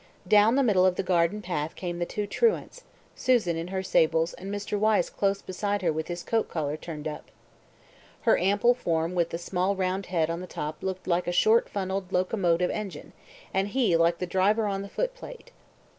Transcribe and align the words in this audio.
Down 0.27 0.55
the 0.55 0.63
middle 0.63 0.83
of 0.87 0.95
the 0.95 1.03
garden 1.03 1.43
path 1.43 1.75
came 1.75 1.99
the 1.99 2.07
two 2.07 2.25
truants, 2.25 2.85
Susan 3.13 3.55
in 3.55 3.67
her 3.67 3.83
sables 3.83 4.33
and 4.33 4.51
Mr. 4.51 4.75
Wyse 4.75 5.11
close 5.11 5.43
beside 5.43 5.83
her 5.83 5.93
with 5.93 6.07
his 6.07 6.23
coat 6.23 6.49
collar 6.49 6.75
turned 6.75 7.07
up. 7.07 7.29
Her 8.21 8.35
ample 8.35 8.73
form 8.73 9.13
with 9.13 9.29
the 9.29 9.37
small 9.37 9.75
round 9.75 10.07
head 10.07 10.31
on 10.31 10.41
the 10.41 10.47
top 10.47 10.81
looked 10.81 11.05
like 11.05 11.27
a 11.27 11.31
short 11.31 11.69
funnelled 11.69 12.11
locomotive 12.11 12.71
engine, 12.71 13.13
and 13.53 13.67
he 13.67 13.95
like 13.95 14.17
the 14.17 14.25
driver 14.25 14.65
on 14.65 14.81
the 14.81 14.89
footplate. 14.89 15.51